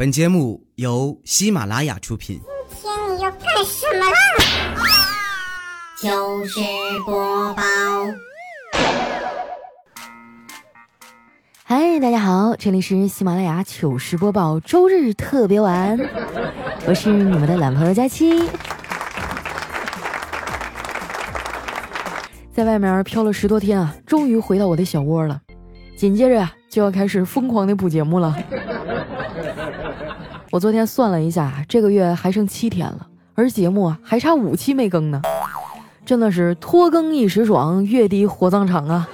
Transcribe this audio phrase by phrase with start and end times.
[0.00, 2.40] 本节目由喜马拉雅出品。
[2.70, 4.16] 今天你要干什么啦？
[6.00, 6.58] 糗事
[7.04, 7.62] 播报。
[11.64, 15.98] 嗨，大家好，这里是喜马拉雅糗事播报周日特别晚，
[16.86, 18.48] 我是你们的懒朋友佳期。
[22.54, 25.42] 在外面飘了十多天啊，终于回到我的小窝了。
[25.94, 28.34] 紧接着呀、就要开始疯狂的补节目了。
[30.52, 35.22] 我昨天算了一下，这个月还剩七天了，而节目啊还差五期没更呢，
[36.04, 39.08] 真的是拖更一时爽，月底火葬场啊！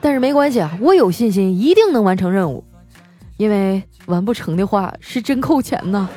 [0.00, 2.64] 但是没关系啊，我有信心一定能完成任务，
[3.36, 6.08] 因为完不成的话是真扣钱呐。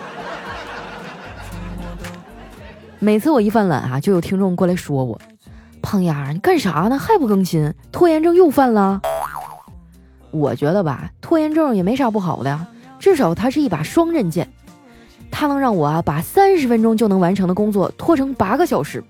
[3.00, 5.20] 每次我一犯懒啊，就有听众过来说我
[5.84, 6.98] ：“胖丫，你干啥呢？
[6.98, 7.74] 还不更新？
[7.92, 9.02] 拖延症又犯了？”
[10.32, 12.68] 我觉得吧，拖延症也没啥不好的，
[13.02, 14.48] 至少它是一把双刃剑，
[15.32, 19.04] 它能让我啊把三十分钟就能完成的工作拖成八个小时，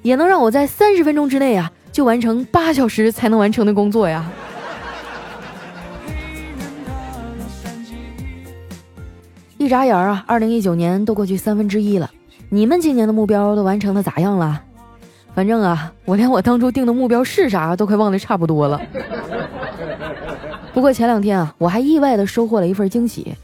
[0.00, 4.24] 也能让我在三十分钟之内啊就完成八小时才能完成的工作呀。
[9.58, 12.10] 一眨眼啊，二零一九年都过去三分之一了，
[12.48, 14.62] 你们今年的目标都完成的咋样了？
[15.34, 18.80] 反正啊，我连我当初定的目标是啥都快忘得差不多了。
[20.76, 23.34] 不过前两天啊，我还意外的收获了一份惊喜，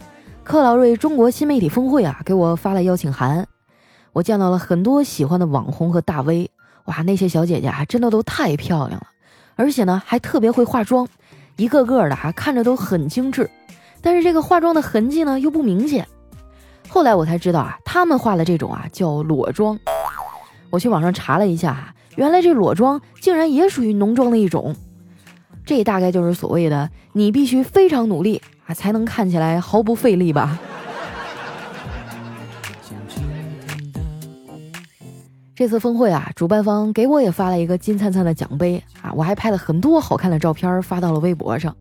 [0.44, 3.48] 克劳瑞中国新媒体峰会啊给我发了邀请函，
[4.12, 6.50] 我见到了很多喜欢的网红和大 V，
[6.84, 9.06] 哇，那些小姐姐啊真的都太漂亮了，
[9.56, 11.08] 而且呢还特别会化妆，
[11.56, 13.48] 一个个的啊看着都很精致，
[14.02, 16.06] 但是这个化妆的痕迹呢又不明显。
[16.86, 19.80] 后来我才知道啊，他们化的这种啊叫裸妆。
[20.68, 24.76] 我去网上查了一下啊，原来这裸妆竟然也属于浓妆的一种。
[25.64, 30.58] 这大概就是所谓的你必须非常努力啊，才能看起来毫不费力吧。
[35.54, 41.76] 这次峰会啊，主办方给我也发了一个金灿灿的奖杯啊，我还拍了很多好看的照片发到了微博上。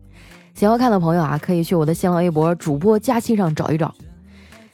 [0.54, 3.92] 想要看的朋友啊，可以去我的新浪微博主播佳期上找一找。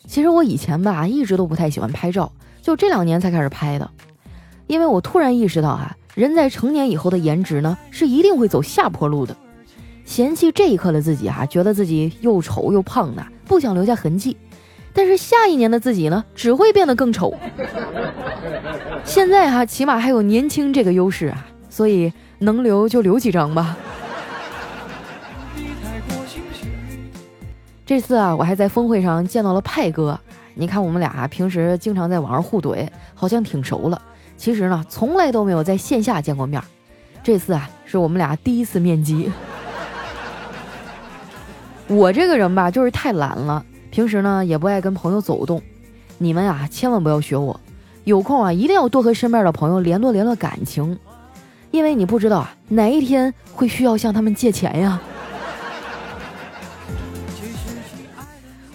[0.07, 3.91] 其实我以前吧，一直都不太喜欢拍照，就这两年才开始拍的，
[4.67, 5.97] 因为我突然意识到啊。
[6.19, 9.37] 人在成年以后的颜值呢，是一定会走下坡路的。
[10.05, 14.37] 嫌弃这一刻的自己、啊，觉得自己又丑又胖的，不想留下痕迹。
[14.93, 17.33] 但是下一年的自己呢，只会变得更丑。
[19.05, 23.77] 现在哈、起码还有年轻这个优势啊，所以能留就留几张吧。
[27.87, 30.19] 这次啊，我还在峰会上见到了派哥。
[30.55, 34.03] 你看我们俩、平时经常在网上互怼，好像挺熟了。
[34.39, 36.63] 其实呢，从来都没有在线下见过面。
[37.25, 39.31] 这次啊，是我们俩第一次面基。
[41.89, 45.61] 我这个人吧，就是太懒了，平时呢也不爱跟朋友走动。
[46.19, 47.61] 你们啊，千万不要学我，
[48.05, 50.97] 有空啊，一定要多和身边的朋友联络联络感情，
[51.73, 55.01] 因为你不知道啊，哪一天会需要向他们借钱呀。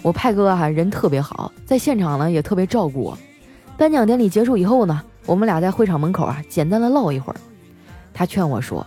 [0.02, 3.18] 我派哥哈、啊、人特别好，在现场呢也特别照顾我。
[3.78, 5.02] 颁奖典礼结束以后呢。
[5.26, 7.36] 我们俩在会场门口啊，简单的唠一会儿。
[8.12, 8.86] 他劝我说：“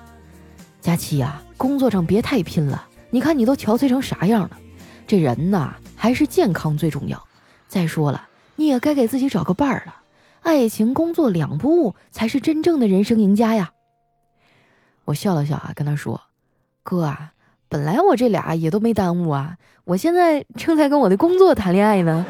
[0.80, 2.88] 佳期呀、啊，工作上别太拼了。
[3.10, 4.52] 你看你都憔悴成啥样了，
[5.08, 7.22] 这人呐还是健康最重要。
[7.68, 9.96] 再说了，你也该给自己找个伴儿了。
[10.42, 13.72] 爱情、工作两不误，才是真正的人生赢家呀。”
[15.06, 16.22] 我笑了笑啊，跟他说
[16.84, 17.34] ：“哥啊，
[17.68, 22.26] 本来我这俩也都没耽误啊，我现在正在跟我的工作谈恋爱呢。”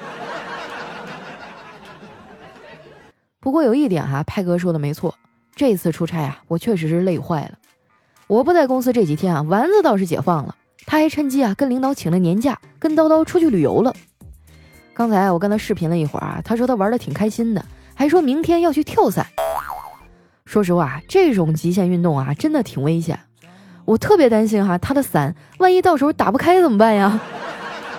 [3.48, 5.16] 不过有一点哈、派哥说的没错，
[5.56, 7.52] 这次出差啊，我确实是累坏了。
[8.28, 10.54] 我不在公司这几天啊，丸子倒是解放了，
[10.86, 13.96] 他还趁机啊跟领导请了年假，跟叨叨出去旅游了。
[14.94, 17.64] 刚才我跟他视频了一会儿啊，他说他玩的挺开心的，
[17.96, 19.26] 还说明天要去跳伞。
[20.44, 23.18] 说实话，这种极限运动啊，真的挺危险，
[23.86, 27.18] 我特别担心哈、他的伞万一到时候打不开怎么办呀？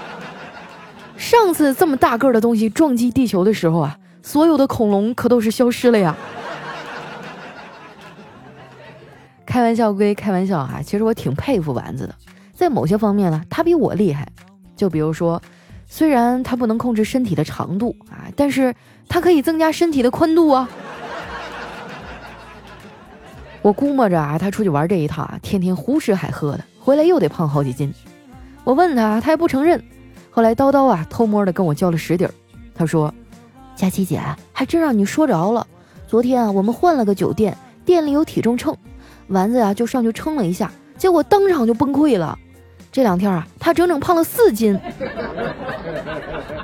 [1.16, 3.98] 上次这么大个的东西撞击地球的时候啊。
[4.28, 6.14] 所有的恐龙可都是消失了呀！
[9.46, 12.14] 开玩笑归开玩笑啊，其实我挺佩服丸子的，
[12.52, 14.28] 在某些方面呢，他比我厉害。
[14.76, 15.40] 就比如说，
[15.86, 18.74] 虽然他不能控制身体的长度啊，但是
[19.08, 20.68] 他可以增加身体的宽度啊。
[23.62, 27.90] 我估摸着啊，他出去玩这一趟啊，天天胡吃海喝的，回来又得胖好几斤。
[28.62, 29.82] 我问他，他还不承认。
[30.28, 32.30] 后来叨叨啊，偷摸的跟我交了实底儿，
[32.74, 33.10] 他说。
[33.78, 34.20] 佳琪姐，
[34.52, 35.64] 还真让你说着了。
[36.08, 38.76] 昨天啊，我们换了个酒店，店里有体重秤，
[39.28, 42.36] 丸子呀、啊、就上去称了一下，结果当场就崩溃了。
[42.90, 44.76] 这两天啊，他整整胖了四斤。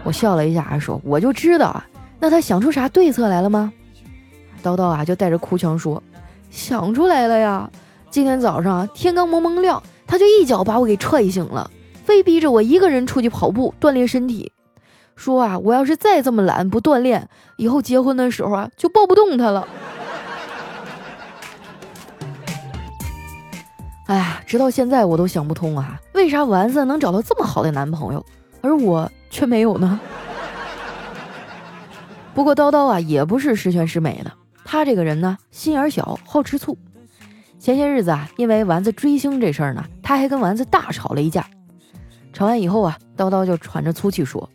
[0.02, 1.86] 我笑了一下，还说：“我就知道啊，
[2.18, 3.72] 那他想出啥对策来了吗？”
[4.60, 6.02] 叨叨啊，就带着哭腔说
[6.50, 7.70] ：“想出来了呀！
[8.10, 11.70] 今天早上天刚蒙蒙亮，他就一脚把我给踹醒了，
[12.02, 14.50] 非逼着我一个人出去跑步锻炼身体。
[15.16, 19.66] 说啊，我要是再这么懒不锻炼，以后结婚的时候啊，就抱不动他了。
[24.06, 28.24] ”哎呀，直到现在我都想不通啊，为啥丸子能找到这么好的男朋友，
[28.60, 29.98] 而我却没有呢？
[32.34, 34.32] 不过叨叨啊，也不是十全十美的。
[34.64, 36.76] 他这个人呢，心眼小，好吃醋。
[37.58, 41.46] 前些日子啊，因为丸子追星这事儿呢，他还跟丸子大吵了一架。
[42.32, 44.50] 吵完以后啊，叨叨就喘着粗气说：“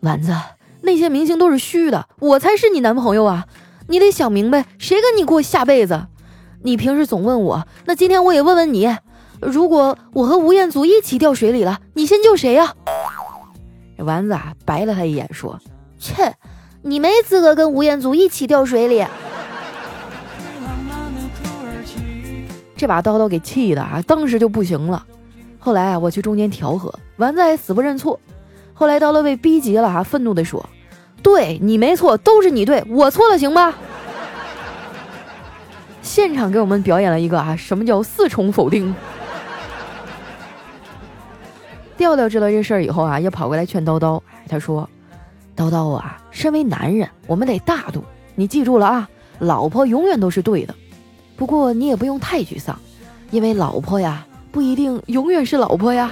[0.00, 0.34] 丸子，
[0.82, 3.46] 那些明星都是虚的，我才是你男朋友啊！
[3.88, 6.06] 你得想明白，谁跟你过下辈子？”
[6.62, 8.94] 你平时总问我，那今天我也问问你：
[9.40, 12.74] 如果我和吴彦祖一起掉水里了，你先救谁呀？
[13.98, 15.58] 丸子啊，白了他一眼，说
[15.98, 16.34] ：“切，
[16.82, 19.04] 你没资格跟吴彦祖一起掉水里。”
[22.76, 25.04] 这把刀刀给气的啊，当时就不行了。
[25.58, 28.18] 后来啊，我去中间调和，丸子还死不认错。
[28.80, 30.66] 后来叨叨被逼急了啊，愤怒地说
[31.22, 33.74] ：“对你没错，都是你对，我错了，行吧？”
[36.00, 38.94] 现场给我们表演了一个啊，什么叫四重否定？
[41.98, 44.18] 调调知道这事儿以后啊，也跑过来劝叨叨。
[44.48, 44.88] 他说
[45.54, 48.02] ：“叨叨啊，身为男人，我们得大度。
[48.34, 49.06] 你记住了啊，
[49.40, 50.74] 老婆永远都是对的。
[51.36, 52.78] 不过你也不用太沮丧，
[53.30, 56.10] 因为老婆呀，不一定永远是老婆呀。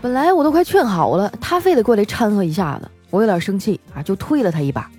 [0.00, 4.90] 本来我都快劝好了，他非得过来掺和一下子，我有点生气啊，就推了他一把。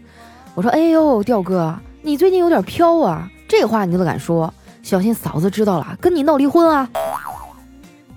[0.53, 4.51] 我说：哎呦，调哥。”你最近有点飘啊，这话你都敢说，
[4.81, 6.89] 小心嫂子知道了跟你闹离婚啊！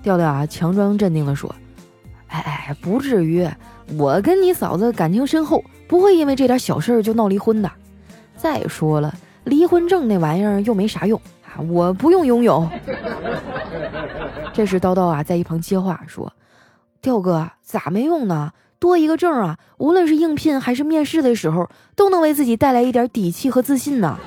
[0.01, 1.53] 调调啊，强装镇定地说
[2.29, 3.47] ：“哎哎，不至于，
[3.95, 7.71] 我跟你嫂子感情深厚，不会因为这点小事就闹离婚的。
[8.35, 12.67] 再说了，离婚证那玩意儿又没啥用啊，我不用拥有。”
[14.51, 16.31] 这时叨叨啊，在一旁接话说
[17.05, 24.17] ：“调哥咋没用呢？”多一个证啊，无论是应聘还是面试的时候，都能为自己带来一点底气和自信呢。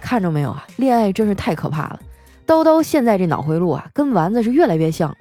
[0.00, 1.98] 看着没有啊，恋爱真是太可怕了。
[2.46, 5.16] 叨叨现在这脑回路啊，跟丸子是越来越像了。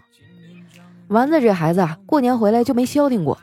[1.07, 3.37] 丸子这孩子啊，过年回来就没消停过，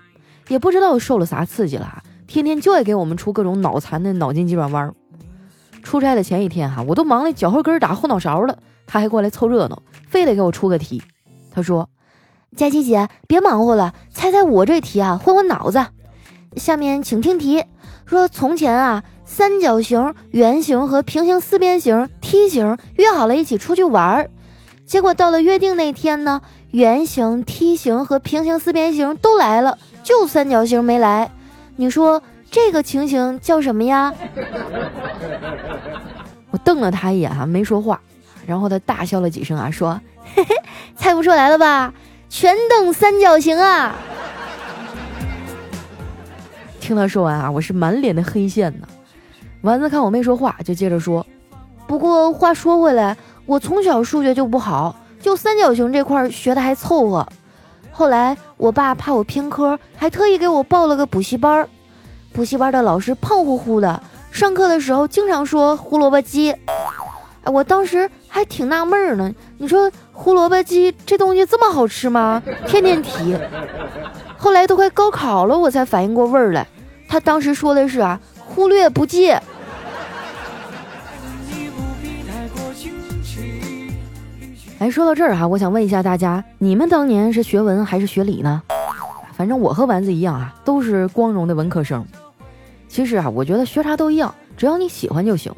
[0.49, 4.95] 也不知道受了啥刺激了啊，天天就爱给我们出各种脑残的脑筋急转弯。
[5.83, 8.59] 出差的前一天哈，我都忙得脚后跟打后脑勺了，
[8.93, 11.01] 他还过来凑热闹，非得给我出个题。
[11.53, 11.89] 他说。
[12.57, 15.87] 佳琪姐，别忙活了，猜猜我这题啊，换换脑子。
[16.57, 17.65] 下面请听题：
[18.05, 24.31] 说从前啊，三角形、圆形和平行四边形、梯形约好了一起出去玩儿，
[24.85, 26.41] 结果到了约定那天呢，
[26.73, 31.31] 圆形、梯形和平行四边形都来了，就三角形没来。
[31.77, 32.21] 你说
[32.51, 34.13] 这个情形叫什么呀？
[36.51, 38.01] 我瞪了他一眼啊，没说话。
[38.51, 40.01] 然后他大笑了几声啊，说
[40.35, 40.57] ：“嘿嘿，
[40.97, 41.95] 猜不出来了吧？”
[42.29, 43.95] 全等三角形啊！
[46.81, 48.89] 听他说完啊，我是满脸的黑线呢。
[49.63, 51.25] 丸子看我没说话，就接着说
[51.87, 53.17] ：“不过话说回来，
[53.47, 57.25] 我从小数学就不好，就三角形这块学的还凑合。
[57.93, 61.69] 后来我爸怕我偏科，还特意给我报了个补习班。
[62.33, 66.53] 补习班的老师胖乎乎的，上课的时候经常说胡萝卜鸡。
[67.43, 69.33] 哎，我当时还挺纳闷呢。
[69.59, 72.43] 你说。”胡萝卜鸡这东西这么好吃吗？
[72.67, 73.35] 天天提，
[74.37, 76.67] 后来都快高考了，我才反应过味儿来。
[77.09, 79.31] 他当时说的是啊，忽略不计。
[84.79, 88.63] 哎，说到这儿哈，我想问一下大家，你们当年是学文还是学理呢？
[89.33, 92.05] 反正我和丸子一样啊，都是光荣的文科生。
[92.89, 95.51] 其实啊，我觉得学啥都一样，只要你喜欢就行。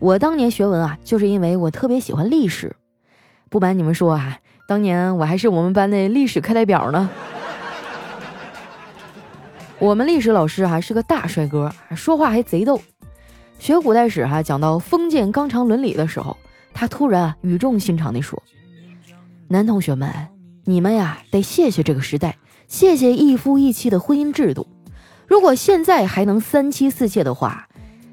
[0.00, 2.76] 我当年学文啊，就是因为我特别喜欢历史。
[3.50, 4.38] 不瞒你们说啊，
[4.68, 7.10] 当年我还是我们班的历史课代表呢。
[9.80, 12.80] 我们历史老师哈是个大帅哥，说话还贼逗。
[13.58, 16.36] 学古代史哈，讲到封建纲常伦理的时候，
[16.72, 18.40] 他突然语重心长地说
[19.48, 20.08] ：“男同学们，
[20.64, 22.36] 你们呀得谢谢这个时代，
[22.68, 24.68] 谢谢一夫一妻的婚姻制度。
[25.26, 27.67] 如果现在还能三妻四妾的话，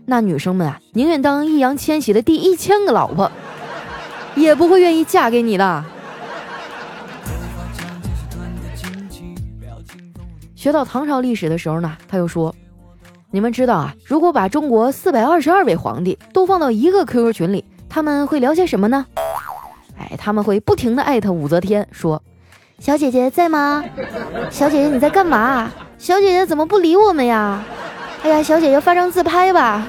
[0.05, 3.31] 那女生们啊宁愿当易烊千玺的第一千个老婆。
[4.35, 5.83] ”也不会愿意嫁给你的。
[10.55, 12.53] 学到唐朝历史的时候呢，他又说
[13.31, 19.05] ：“你们知道啊，如果把中国四百二十二位皇帝都放到一个 QQ 群里，他们会聊些什么呢？
[19.97, 22.21] 哎，他们会不停的艾特武则天，说
[22.79, 23.85] ：“小姐姐在吗？
[24.49, 25.71] 小姐姐你在干嘛？
[25.97, 27.63] 小姐姐怎么不理我们呀？
[28.25, 29.85] 哎呀，小姐姐发张自拍吧。”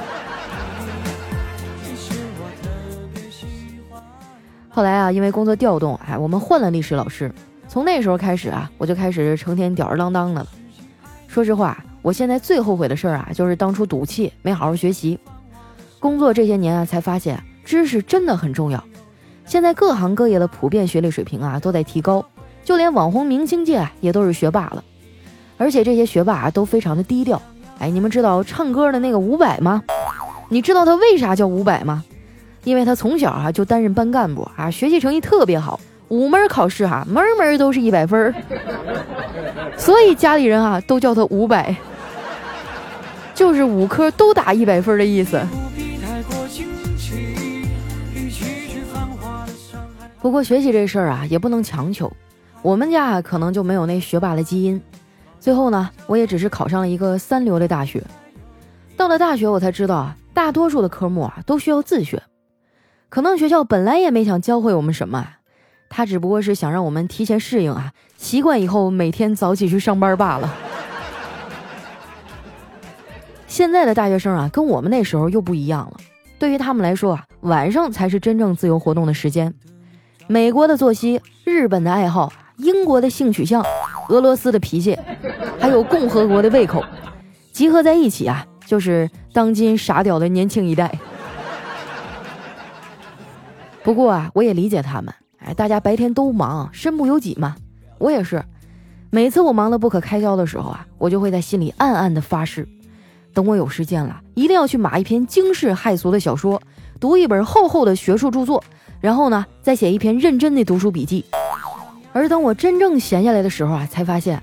[4.69, 7.33] 后来啊，因为工作调动，哎，我们换了历史老师。
[7.67, 10.49] 从那时候开始啊，我就开始成天吊儿郎当的了。
[11.27, 15.19] 说实话，我现在最后悔的事儿啊，就是当初赌气没好好学习。
[15.99, 18.85] 工作这些年啊，才发现知识真的很重要。
[19.47, 22.23] 现在各行各业的普遍学历水平啊都在提高，
[22.63, 24.85] 就连网红明星界啊也都是学霸了。
[25.57, 27.41] 而且这些学霸啊都非常的低调。
[27.79, 29.83] 哎，你们知道唱歌的那个伍佰吗？
[30.49, 32.05] 你知道他为啥叫伍佰吗？
[32.65, 35.79] 因为他从小啊就担任班干部啊，学习成绩特别好，
[36.09, 38.35] 五门考试哈门门都是一百分，
[39.77, 41.77] 所以家里人啊都叫他伍佰，
[43.35, 45.41] 就是五科都打一百分的意思。
[50.21, 52.13] 不过学习这事儿啊也不能强求，
[52.63, 54.83] 我们家可能就没有那学霸的基因，
[55.39, 58.03] 最后呢我也只是考上了一个三流的大学。
[58.97, 62.23] 到了大学我才知道啊，大多数的科目啊都需要自学。
[63.09, 65.27] 可能学校本来也没想教会我们什么，
[65.89, 70.53] 他只不过是想让我们提前适应啊，习惯以后每天早起去上班罢了。
[73.47, 75.97] 现在的大学生啊，跟我们那时候又不一样了。
[76.39, 79.55] 对于他们来说啊，晚上才是真正自由活动的时间。
[80.27, 83.65] 美国的作息，日本的爱好，英国的性取向，
[84.09, 84.99] 俄罗斯的脾气，
[85.61, 86.85] 还有共和国的胃口，
[87.53, 90.99] 集合在一起啊，就是当今傻屌的年轻一代。
[93.83, 95.15] 不过啊，我也理解他们。
[95.39, 97.55] 哎，大家白天都忙，身不由己嘛。
[97.99, 98.45] 我也是，
[99.11, 102.67] 每次我忙得不可开交的时候啊，我就会在心里暗暗的发誓，
[103.33, 106.61] 等我有时间了，一定要去码一篇惊世骇俗的小说，
[106.99, 108.65] 读一本厚厚的学术著作，
[109.01, 111.25] 然后呢，再写一篇认真的读书笔记。
[112.17, 114.43] 而等我真正闲下来的时候啊，才发现，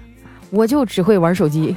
[0.52, 1.76] 我就只会玩手机。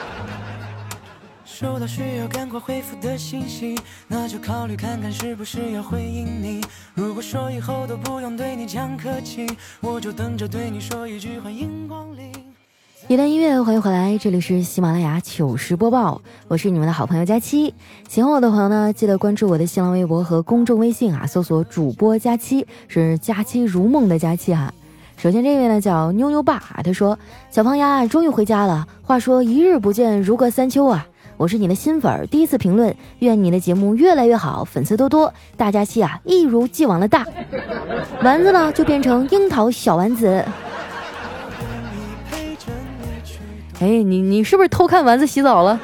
[1.42, 6.62] 收到需要赶快回复的信息，那就考虑看看是不是要回应你。
[6.92, 9.46] 如果说以后都不用对你讲客气，
[9.80, 12.30] 我就等着对你说一句欢迎光临。
[13.08, 17.72] 一段音乐，欢迎回来，这里是喜马拉雅糗事播报，我是你们的好朋友佳期。
[18.06, 24.70] 喜欢我的朋友呢，记得关注我的新浪微博和公众微信啊，搜索主播佳期，是佳期如梦的佳期哈。
[25.20, 27.18] 首先这位呢叫妞妞爸，他说
[27.50, 31.06] 小胖丫终于回家了，话说一日不见如隔三秋啊。
[31.36, 37.26] 我是你的新粉，第一次评论，愿你的节目越来越好，粉丝多多，大家期啊一如既往的大，
[38.22, 40.42] 丸子呢就变成樱桃小丸子。
[43.80, 45.78] 哎，你你是不是偷看丸子洗澡了？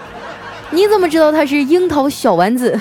[0.71, 2.81] 你怎么知道他是樱桃小丸子？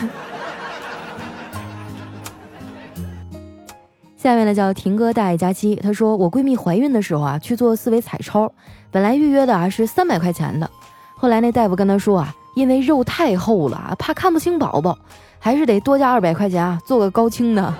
[4.26, 8.52] 下面呢叫婷哥大爱佳期，他说我闺蜜怀孕的时候啊去做四维彩超，
[8.90, 10.68] 本来预约的啊是三百块钱的，
[11.16, 12.34] 后来那大夫跟他说啊。
[12.56, 14.98] 因为肉太厚了，怕看不清宝宝，
[15.38, 17.62] 还是得多加二百块钱啊，做个高清的。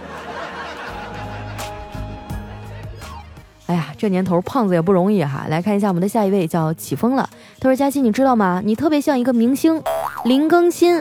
[3.66, 5.48] 哎呀，这年头胖子也不容易哈。
[5.50, 7.28] 来看一下我们的下一位，叫起风了。
[7.60, 8.62] 他说：“佳琪，你知道吗？
[8.64, 9.82] 你特别像一个明星，
[10.26, 11.00] 林更新。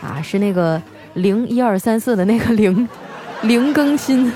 [0.00, 0.80] 啊，是那个
[1.14, 2.88] 零一二三四的那个零，
[3.42, 4.32] 零更新。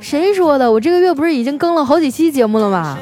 [0.00, 0.70] 谁说的？
[0.70, 2.98] 我这个月不是已经更了好几期节目了吗？”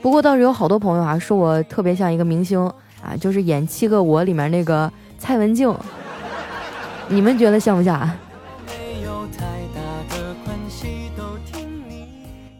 [0.00, 2.60] 不过倒是有好多朋友啊，说我特别像一个明星
[3.02, 5.74] 啊，就是演《七个我》里面那个蔡文静。
[7.08, 8.10] 你们觉得像不像？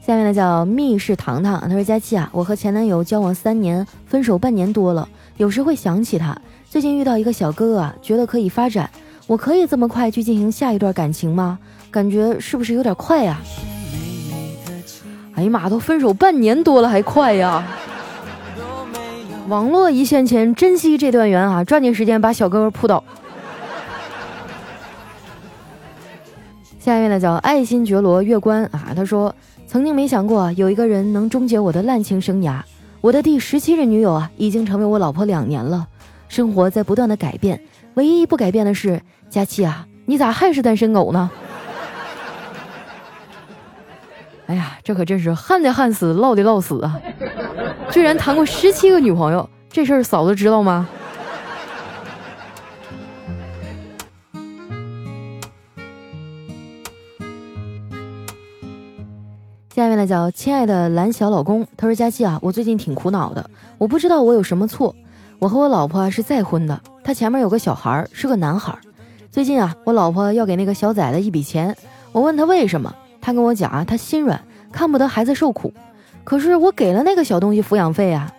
[0.00, 6.36] 下面呢叫密室糖糖，他说佳期啊，我和前男友交往三年，分手半年多了，有时会想起他。
[6.68, 8.90] 最近遇到一个小哥哥啊，觉得可以发展，
[9.26, 11.58] 我可以这么快去进行下一段感情吗？
[11.90, 13.40] 感觉是不是有点快呀？
[15.34, 17.66] 哎呀妈，都分手半年多了还快呀！
[19.48, 23.02] 网络一线牵，珍惜这段缘啊，抓紧时间把小哥哥扑倒。
[26.78, 29.34] 下一位呢叫爱新觉罗月关啊，他说
[29.66, 32.60] 曾经没想过有一个人能终结我的滥情生涯。
[33.00, 35.86] 我的第十七任女友啊，已经成为我老婆两年了，
[36.28, 37.60] 生活在不断的改变，
[37.94, 41.30] 唯一不改变的是佳期啊，你咋还是单身狗呢？
[44.46, 47.00] 哎呀，这可真是旱的旱死，涝的涝死啊！
[47.90, 50.86] 居然谈过十七个女朋友，这事儿嫂子知道吗？
[59.74, 63.48] 下面呢叫亲爱的蓝小老公，他说：“佳期啊，我最近挺苦恼的，
[63.78, 64.94] 我不知道我有什么错。
[65.44, 68.74] 我和我老婆是再婚的，他前面有个小孩，是个男孩。
[69.30, 71.76] 最近啊，我老婆要给那个小崽子一笔钱，
[72.12, 75.70] 我问他为什么，他跟我讲啊，他心软，看不得孩子受苦。
[76.24, 78.32] 可是我给了那个小东西抚养费啊。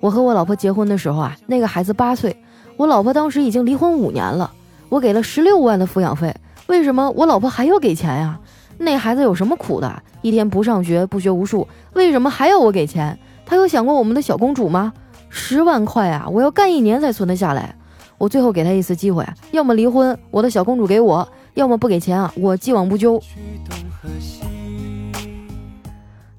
[0.00, 2.36] 我和我老婆结婚的时候啊，那个孩子八岁，
[2.76, 4.52] 我老婆当时已经离婚五年了，
[4.90, 6.36] 我给了十六万的抚养费，
[6.66, 8.38] 为什么我老婆还要给钱呀？
[8.76, 10.02] 那孩子有什么苦的？
[10.20, 13.18] 一天不上学不学无术，为什么还要我给钱？
[13.46, 14.92] 他有想过我们的小公主吗？
[15.30, 17.74] 十万块啊，我要干一年才存得下来。
[18.18, 23.16] 我最后给他一次机会，要么离婚，我的小公主给我；要么不给钱啊，我既往不咎。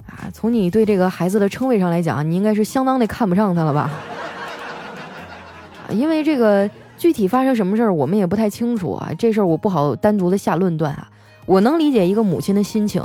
[0.05, 3.89] 啊，从你对这个孩子的称谓上来讲，你应该是相当的看不上他了吧？
[5.89, 11.09] 因为这个具体发生什么事儿，我们也不太清楚啊，这事儿我不好单独的下论断啊。
[11.47, 13.01] 我能理解一个母亲的心情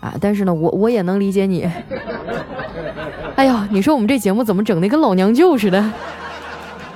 [0.00, 1.68] 啊，但是呢，我我也能理解你。
[3.36, 5.92] 哎呀，你说我们这节目怎么整的跟老娘舅似的？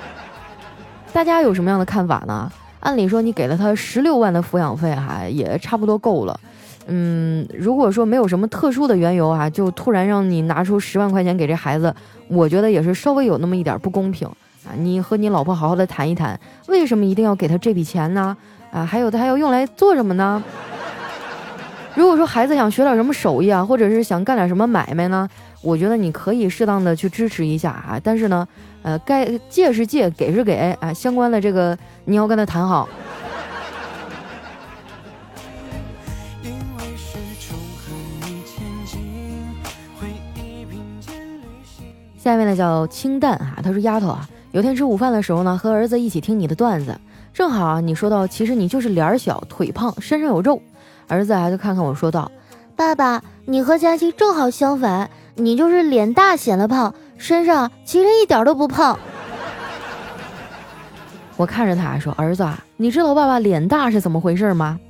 [1.13, 2.51] 大家有什么样的看法呢？
[2.79, 6.41] 按理说你给了他十六万的抚养费，哈，也差不多够了。
[6.87, 11.93] 嗯，如果说没有什么特殊的缘由啊，就突然让你拿出十万块钱给这孩子，
[12.29, 14.29] 我觉得也是稍微有那么一点不公平
[14.65, 14.71] 啊。
[14.79, 18.37] 你和你老婆好好的谈一谈，为什么一定要给他这笔钱呢？
[18.71, 20.41] 啊，还有他还要用来做什么呢？
[21.99, 25.29] 如果说孩子想学点什么手艺啊，或者是想干点什么买卖呢？
[25.63, 28.47] 我觉得你可以适当的去支持一下啊，但是呢，
[28.83, 32.89] 呃，该借是借，给是给啊，相关的这个你要跟他谈好。
[42.17, 46.97] 下面呢叫清淡哈，他说丫头啊，有天吃午饭的时候呢，和儿子一起听你的段子，
[47.35, 50.63] 正好啊，你说到其实你就是脸小腿胖，身上有肉，
[51.09, 52.31] 儿子啊就看看我说道，
[52.77, 55.11] 爸爸，你和佳琪正好相反。
[55.41, 58.99] 你就是脸大显得胖，身上其实一点都不胖。
[61.37, 62.45] 我看着他说：“儿子，
[62.77, 64.81] 你知道爸爸脸大是怎么回事吗？”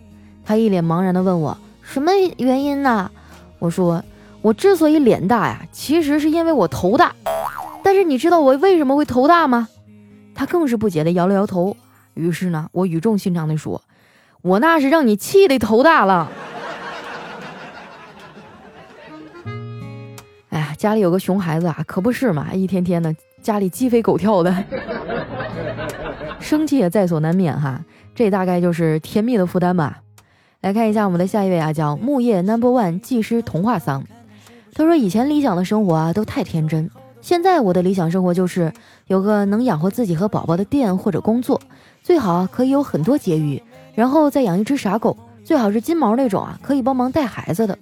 [0.46, 3.10] 他一脸茫然的问我：“什么原因呢？”
[3.60, 4.02] 我说
[4.40, 7.14] ：“我之所以脸大呀，其实是因为我头大。
[7.82, 9.68] 但是你知道我为什么会头大吗？”
[10.34, 11.76] 他更是不解的摇了摇头。
[12.14, 13.82] 于是呢，我语重心长地说
[14.42, 16.30] ：“我那是让你气得头大了。
[20.50, 24.64] ”哎呀家里有个熊孩子啊，可不是嘛，一天天的家里鸡飞狗跳的，
[26.40, 27.84] 生气也在所难免哈。
[28.14, 30.00] 这大概就是甜蜜的负担吧。
[30.60, 34.04] 来看一下我们的下一位啊，叫木叶 Number One 技师童话桑。
[34.74, 38.72] 他说以前理想的生活啊都太天真，现在我的理想生活就是
[39.06, 41.60] 有个能养活自己和宝宝的店或者工作，
[42.02, 43.62] 最好可以有很多结余，
[43.98, 47.76] 然后再养一只傻狗，最好是金毛那种啊，可以帮忙带孩子的，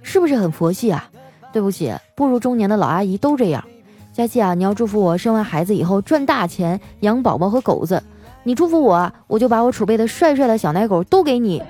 [0.00, 1.10] 是不是很佛系啊？
[1.52, 3.64] 对不起，步入中年的老阿姨都这样。
[4.12, 8.00] 佳琪啊，你要祝福我生完孩子以后赚大钱，养宝宝和狗子。
[8.44, 11.60] 你祝福我，我就把我储备的帅帅的小奶狗都给你，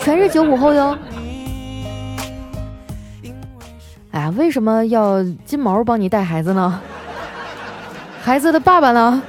[0.00, 0.98] 全是九五后哟。
[4.10, 6.80] 哎呀，为什么要金毛帮你带孩子呢？
[8.20, 9.22] 孩子的爸爸呢？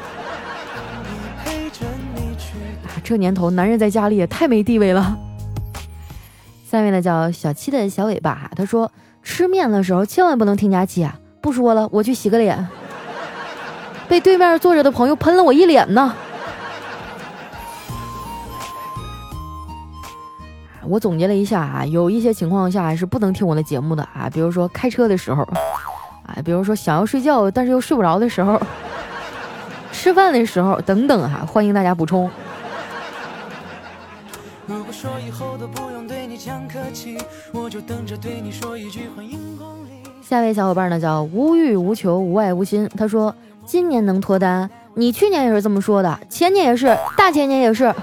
[3.05, 5.17] 这年头，男人在家里也太没地位了。
[6.69, 8.91] 下面呢，叫小七的小尾巴哈，他说。
[9.27, 11.17] 吃面的时候千万不能听佳琪啊！
[11.41, 12.67] 不说了，我去洗个脸。
[14.07, 16.13] 被对面坐着的朋友喷了我一脸呢。
[20.85, 25.41] 我总结了一下啊，有一些情况下是不能听我的节目的啊，比如说开车的时候，
[26.27, 28.61] 啊，比如说想要睡觉但是又睡不着的时候，
[29.91, 32.29] 吃饭的时候等等哈，欢迎大家补充。
[34.67, 37.19] 如果说以后都不用对你讲客气，
[37.51, 40.03] 我就等着对你说一句欢迎光临。
[40.23, 47.93] 下位小伙伴呢叫无欲无求无爱无心，他说今年能脱单，你去年也是这么说的，前年也是，大前年也是。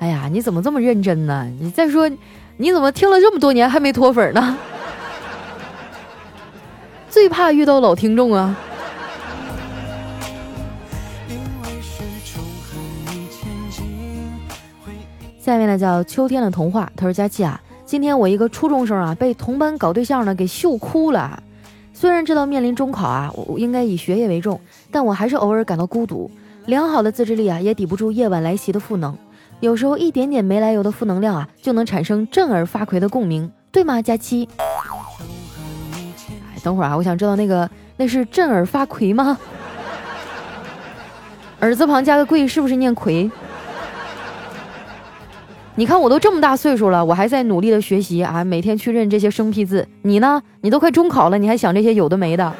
[0.00, 1.50] 哎呀，你怎么这么认真呢？
[1.58, 2.10] 你再说，
[2.58, 4.58] 你怎么听了这么多年还没脱粉呢？
[7.08, 8.54] 最怕遇到老听众啊。
[15.50, 16.88] 下面呢叫秋天的童话。
[16.94, 21.42] 他说：“佳琪啊，今天我一个初中生啊，被同班搞对象呢给秀哭了。
[21.92, 24.60] 虽然知道面临中考啊，我应该以学业为重，
[24.92, 26.30] 但我还是偶尔感到孤独。
[26.66, 29.18] 良好的自制力啊，也抵不住夜晚来袭的负能。
[29.58, 34.48] 有时候一点点没来由的负能量啊，就能产生震耳发聩的共鸣，对吗，佳期？
[35.92, 39.36] 哎，等会儿啊，我想知道那个那是震耳发聩吗？
[41.60, 43.28] 耳字旁加个贵，是不是念魁？”
[45.76, 49.86] 你看我都这么大岁数了，我还在努力的学习啊，每天去认这些生僻字。
[50.02, 50.42] 你呢？
[50.60, 52.52] 你都快中考了，你还想这些有的没的？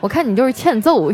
[0.00, 1.12] 我看你就是欠揍。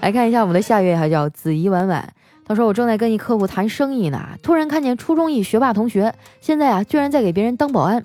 [0.00, 2.12] 来看一下我们的下一位，还叫子怡婉婉。
[2.44, 8.04] 他说：“我正在跟一客户谈生意呢，突然看见初中一学霸同学，现在啊，居然在给别人当保安。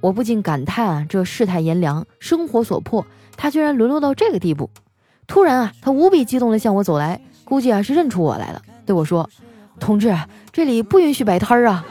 [0.00, 3.04] 我不禁感叹啊，这世态炎凉，生活所迫，
[3.36, 4.70] 他居然沦落到这个地步。
[5.26, 9.28] 突然啊，他无比激动地向我走来，估计啊是认出我来了，对我说
[9.80, 10.14] ：‘同志，
[10.52, 11.84] 这里不允许摆摊儿啊。’”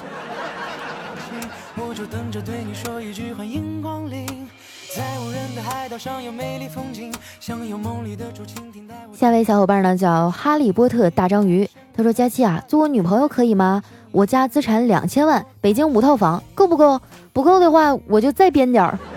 [9.14, 13.82] 下位小伙伴呢叫哈利波特大章鱼，他说：“佳期啊，做我女朋友可以吗？
[14.12, 17.00] 我家资产两千万，北京五套房，够不够？
[17.34, 18.98] 不够的话，我就再编点儿。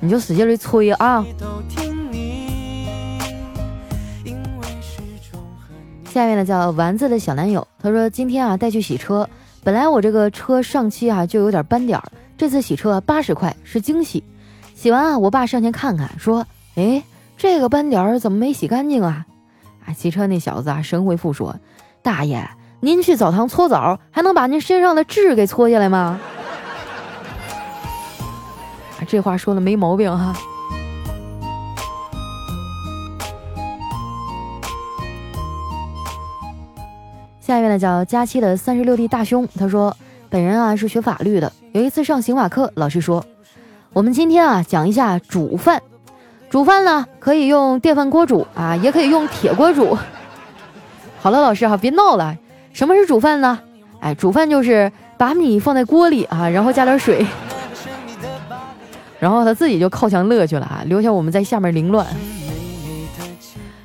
[0.00, 1.24] 你就使劲的吹啊！”
[6.12, 9.26] 下面呢叫丸子的小男友，他说：“今天啊带去洗车，
[9.64, 12.04] 本来我这个车上漆啊就有点斑点儿。”
[12.36, 14.22] 这次洗车八十块是惊喜，
[14.74, 16.46] 洗完啊，我爸上前看看，说
[16.76, 17.02] ：“哎，
[17.38, 19.24] 这个斑点儿怎么没洗干净啊？”
[19.88, 21.56] 啊，洗车那小子啊，神回复说
[22.02, 22.46] ：“大爷，
[22.80, 26.20] 您去澡堂搓澡，还能把您身上的痣给搓下来吗？”
[29.00, 30.36] 啊，这话说的没毛病哈。
[37.44, 39.94] 下一位呢，叫佳期的三十六弟大兄，他说。
[40.30, 43.22] 本人啊是学法律的，有一次上刑法课，老师说，
[43.92, 45.82] 我们今天啊讲一下煮饭。
[46.48, 49.94] 煮饭呢可以用电饭锅煮啊，也可以用铁锅煮。
[51.20, 52.34] 好了，老师哈，别闹了。
[52.72, 53.60] 什么是煮饭呢？
[54.00, 57.26] 哎，煮饭就是把米放在锅里啊，然后加点水，
[59.18, 62.06] 然后他自己就靠墙乐去了啊，留下我们在下面凌乱。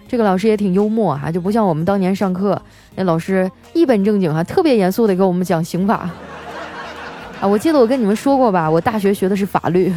[0.08, 2.62] 这个老师也挺幽默啊，就不像我们当年上课
[2.98, 6.10] 那老师一本正经啊，特别严肃的给我们讲刑法。
[7.40, 9.94] 啊，我记得我跟你们说过吧，我大学学的是法律。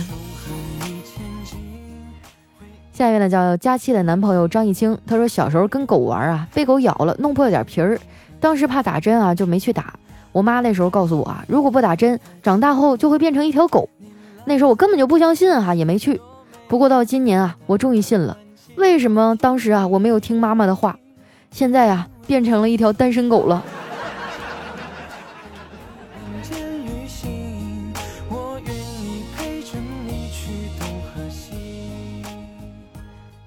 [2.92, 7.98] 下一位呢叫佳期的男朋友张艺清，他说小时候跟狗玩啊，被狗咬了，弄破了点皮儿，
[8.38, 9.94] 当时怕打针啊，就没去打。
[10.32, 13.88] 我妈那时候告诉我啊，如果不打针，长大后就会变成一条狗。
[14.44, 16.20] 那时候我根本就不相信哈，也没去。
[16.68, 18.36] 不过到今年啊，我终于信了。
[18.76, 20.98] 为什么当时啊我没有听妈妈的话？
[21.50, 23.64] 现在啊变成了一条单身狗了。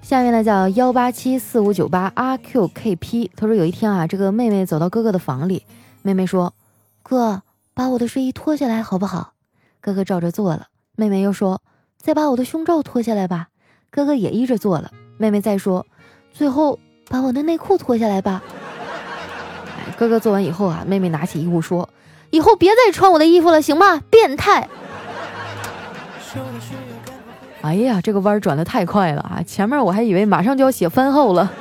[0.02, 5.64] 下面呢叫幺八七四五九八 R Q K P，他说有一天啊，这个妹妹走到哥哥的房里，
[6.02, 6.52] 妹妹说
[7.02, 7.40] ：“哥，
[7.72, 9.32] 把我的睡衣脱下来好不好？”
[9.80, 10.66] 哥哥照着做了。
[10.94, 11.62] 妹妹又说
[11.96, 13.48] ：“再把我的胸罩脱下来吧。”
[13.90, 14.90] 哥哥也依着做了。
[15.16, 15.86] 妹妹再说
[16.34, 18.42] ：“最后把我的内裤脱下来吧。”
[19.96, 21.88] 哥哥做完以后啊，妹妹拿起衣物说
[22.30, 24.00] ：“以后别再穿我的衣服了，行吗？
[24.10, 24.68] 变态！”
[27.62, 29.40] 哎呀，这个弯转的太快了啊！
[29.46, 31.50] 前面我还以为马上就要写番后了。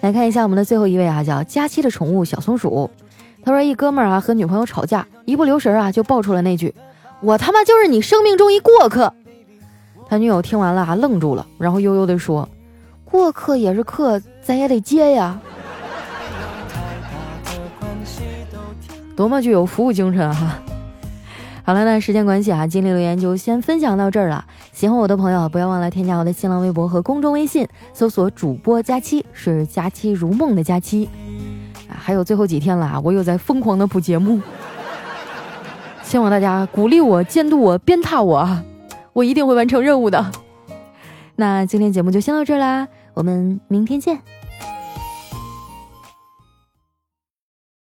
[0.00, 2.90] 来看一下我们的最后一位啊，叫佳期的宠物小松鼠。
[3.44, 6.74] 他说一哥们儿啊和女朋友吵架，一不留神啊就爆出了那句
[7.22, 9.14] ：“我他妈就是你生命中一过客。”
[10.08, 12.48] 他女友听完了啊愣住了，然后悠悠地说
[13.04, 15.38] ：“过客也是客，咱也得接呀。”
[19.14, 20.58] 多么具有服务精神哈！
[21.64, 24.44] 好了，那时间关系啊，今天留言就先分享到这儿了。
[24.72, 31.10] 喜欢我的朋友，不要忘了添加我的新浪微博和公众微信，搜索主播佳期，是佳期如梦的佳期。
[31.90, 34.40] 啊，还有最后几天了啊，我又在疯狂的补节目，
[36.02, 38.62] 希望大家鼓励我、监督我、鞭挞我啊，
[39.12, 40.32] 我一定会完成任务的。
[41.36, 44.20] 那今天节目就先到这儿啦，我们明天见。